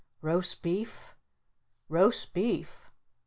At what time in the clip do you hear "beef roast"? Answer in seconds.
0.63-2.33